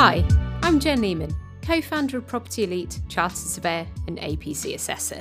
[0.00, 0.24] Hi,
[0.62, 5.20] I'm Jen Lemen, co founder of Property Elite, Chartered Surveyor, and APC Assessor.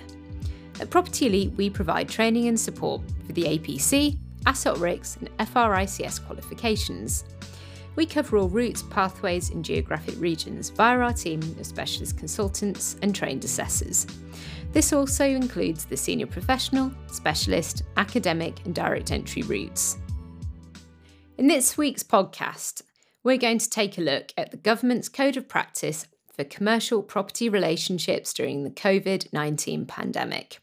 [0.79, 7.23] At Property Elite, we provide training and support for the APC, AssocRICS, and FRICS qualifications.
[7.95, 13.16] We cover all routes, pathways, and geographic regions via our team of specialist consultants and
[13.16, 14.05] trained assessors.
[14.73, 19.98] This also includes the senior professional, specialist, academic, and direct entry routes.
[21.39, 22.83] In this week's podcast,
[23.27, 27.50] we're going to take a look at the government's code of practice for commercial property
[27.50, 30.59] relationships during the COVID 19 pandemic.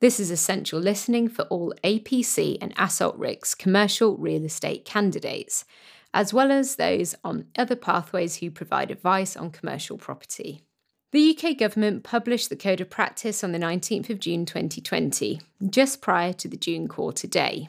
[0.00, 5.66] This is essential listening for all APC and AssocRICS commercial real estate candidates,
[6.14, 10.62] as well as those on other pathways who provide advice on commercial property.
[11.10, 16.00] The UK government published the Code of Practice on the 19th of June 2020, just
[16.00, 17.68] prior to the June quarter day.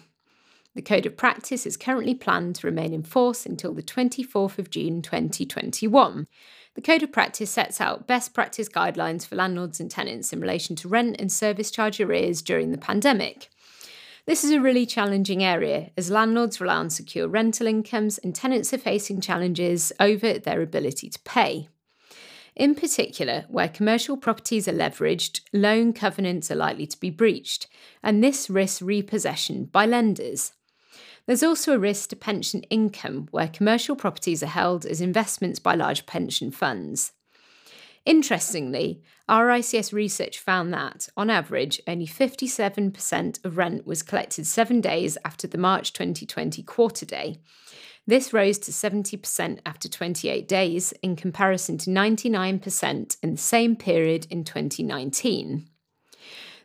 [0.76, 4.72] The Code of Practice is currently planned to remain in force until the 24th of
[4.72, 6.26] June 2021.
[6.74, 10.76] The Code of Practice sets out best practice guidelines for landlords and tenants in relation
[10.78, 13.50] to rent and service charge arrears during the pandemic.
[14.26, 18.74] This is a really challenging area as landlords rely on secure rental incomes and tenants
[18.74, 21.70] are facing challenges over their ability to pay.
[22.56, 27.68] In particular, where commercial properties are leveraged, loan covenants are likely to be breached,
[28.02, 30.54] and this risks repossession by lenders.
[31.26, 35.76] There's also a risk to pension income, where commercial properties are held as investments by
[35.76, 37.14] large pension funds.
[38.06, 45.18] Interestingly, RICS research found that, on average, only 57% of rent was collected seven days
[45.24, 47.40] after the March 2020 quarter day.
[48.06, 54.28] This rose to 70% after 28 days, in comparison to 99% in the same period
[54.30, 55.70] in 2019.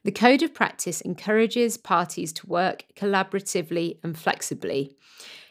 [0.04, 4.96] The Code of Practice encourages parties to work collaboratively and flexibly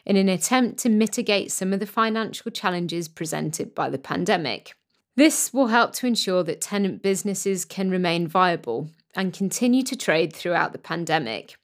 [0.06, 4.74] in an attempt to mitigate some of the financial challenges presented by the pandemic.
[5.16, 10.32] This will help to ensure that tenant businesses can remain viable and continue to trade
[10.32, 11.56] throughout the pandemic.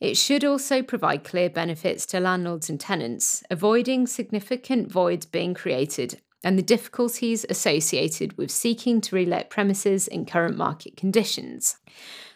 [0.00, 6.20] It should also provide clear benefits to landlords and tenants, avoiding significant voids being created
[6.44, 11.76] and the difficulties associated with seeking to relet premises in current market conditions.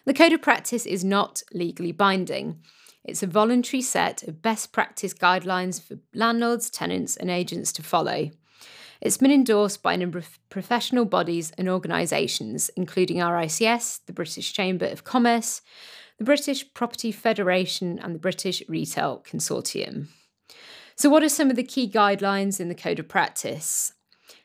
[0.05, 2.59] The Code of Practice is not legally binding.
[3.05, 8.31] It's a voluntary set of best practice guidelines for landlords, tenants, and agents to follow.
[8.99, 14.51] It's been endorsed by a number of professional bodies and organisations, including RICS, the British
[14.51, 15.61] Chamber of Commerce,
[16.17, 20.07] the British Property Federation, and the British Retail Consortium.
[20.95, 23.93] So, what are some of the key guidelines in the Code of Practice?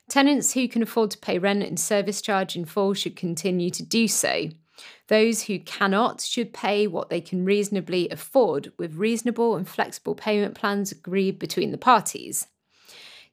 [0.08, 3.82] Tenants who can afford to pay rent and service charge in full should continue to
[3.82, 4.50] do so.
[5.08, 10.54] Those who cannot should pay what they can reasonably afford with reasonable and flexible payment
[10.54, 12.46] plans agreed between the parties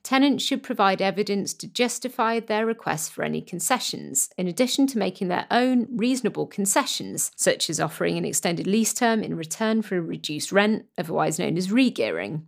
[0.05, 5.27] tenants should provide evidence to justify their request for any concessions, in addition to making
[5.27, 10.01] their own reasonable concessions, such as offering an extended lease term in return for a
[10.01, 12.43] reduced rent, otherwise known as regearing.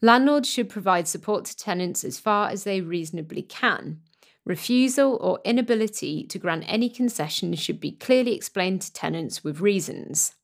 [0.00, 4.00] Landlords should provide support to tenants as far as they reasonably can.
[4.48, 10.34] Refusal or inability to grant any concessions should be clearly explained to tenants with reasons.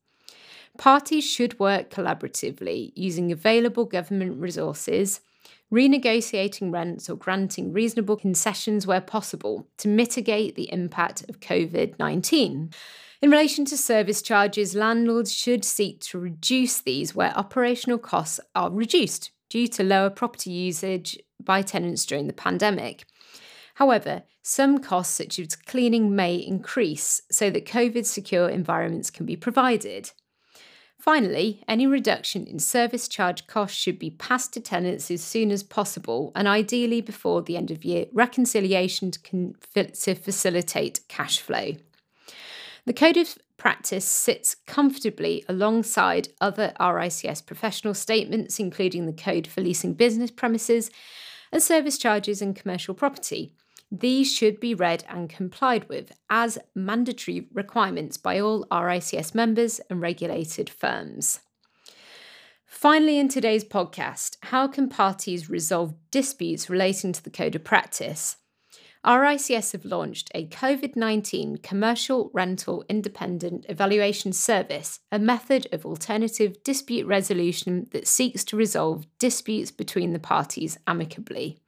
[0.76, 5.22] Parties should work collaboratively using available government resources
[5.72, 12.70] renegotiating rents or granting reasonable concessions where possible to mitigate the impact of COVID 19.
[13.22, 18.70] In relation to service charges, landlords should seek to reduce these where operational costs are
[18.70, 23.06] reduced due to lower property usage by tenants during the pandemic.
[23.74, 29.36] However, some costs, such as cleaning, may increase so that COVID secure environments can be
[29.36, 30.12] provided.
[31.00, 35.62] Finally, any reduction in service charge costs should be passed to tenants as soon as
[35.62, 39.52] possible and ideally before the end of year reconciliation to,
[39.92, 41.72] to facilitate cash flow.
[42.86, 49.60] The Code of Practice sits comfortably alongside other RICS professional statements, including the Code for
[49.60, 50.90] Leasing Business Premises
[51.52, 53.54] and Service Charges and Commercial Property,
[53.90, 60.00] these should be read and complied with as mandatory requirements by all RICS members and
[60.00, 61.40] regulated firms.
[62.66, 68.36] Finally, in today's podcast, how can parties resolve disputes relating to the Code of Practice?
[69.04, 76.62] RICS have launched a COVID 19 commercial rental independent evaluation service, a method of alternative
[76.64, 81.63] dispute resolution that seeks to resolve disputes between the parties amicably.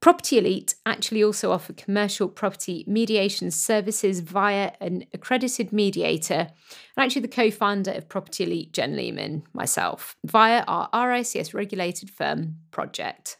[0.00, 6.48] Property Elite actually also offer commercial property mediation services via an accredited mediator.
[6.96, 12.10] I'm actually the co founder of Property Elite, Jen Lemen, myself, via our RICS regulated
[12.10, 13.38] firm project.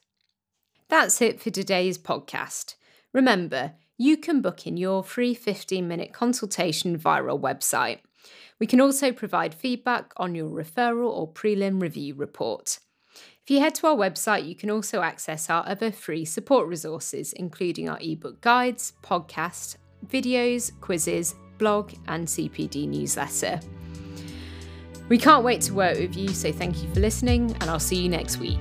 [0.88, 2.76] That's it for today's podcast.
[3.12, 8.00] Remember, you can book in your free 15 minute consultation via our website.
[8.58, 12.78] We can also provide feedback on your referral or prelim review report.
[13.46, 17.32] If you head to our website, you can also access our other free support resources,
[17.32, 23.60] including our ebook guides, podcast, videos, quizzes, blog, and CPD newsletter.
[25.08, 28.02] We can't wait to work with you, so thank you for listening, and I'll see
[28.02, 28.58] you next week.